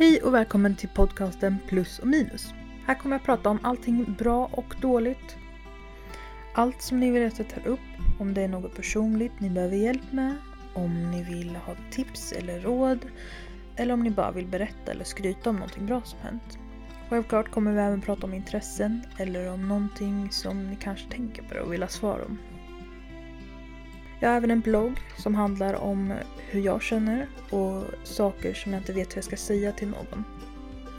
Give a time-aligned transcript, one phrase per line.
[0.00, 2.54] Hej och välkommen till podcasten Plus och minus.
[2.86, 5.36] Här kommer jag prata om allting bra och dåligt.
[6.54, 7.80] Allt som ni vill att jag tar upp,
[8.18, 10.36] om det är något personligt ni behöver hjälp med,
[10.74, 13.06] om ni vill ha tips eller råd,
[13.76, 16.58] eller om ni bara vill berätta eller skryta om någonting bra som hänt.
[17.08, 21.58] Självklart kommer vi även prata om intressen eller om någonting som ni kanske tänker på
[21.58, 22.38] och vill ha svar om.
[24.20, 26.14] Jag har även en blogg som handlar om
[26.50, 30.24] hur jag känner och saker som jag inte vet hur jag ska säga till någon.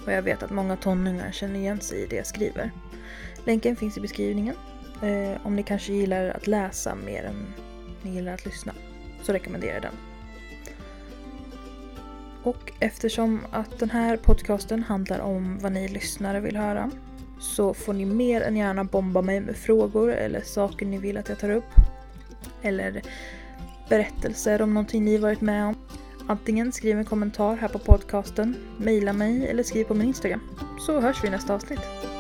[0.06, 2.72] Och jag vet att många tonåringar känner igen sig i det jag skriver.
[3.46, 4.56] Länken finns i beskrivningen.
[5.04, 7.54] Eh, om ni kanske gillar att läsa mer än
[8.02, 8.74] ni gillar att lyssna
[9.24, 9.96] så rekommenderar jag den.
[12.44, 16.92] Och eftersom att den här podcasten handlar om vad ni lyssnare vill höra
[17.40, 21.30] så får ni mer än gärna bomba mig med frågor eller saker ni vill att
[21.30, 21.74] jag tar upp
[22.62, 23.02] eller
[23.90, 25.76] berättelser om någonting ni varit med om.
[26.28, 30.42] Antingen skriv en kommentar här på podcasten, mejla mig eller skriv på min Instagram.
[30.80, 32.11] Så hörs vi i nästa avsnitt.